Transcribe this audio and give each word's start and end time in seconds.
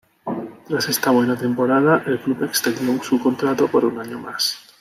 Tras 0.67 0.89
esta 0.89 1.11
buena 1.11 1.37
temporada, 1.37 2.01
el 2.07 2.19
club 2.19 2.41
extendió 2.43 3.03
su 3.03 3.21
contrato 3.21 3.67
por 3.67 3.85
un 3.85 3.99
año 3.99 4.17
más. 4.17 4.57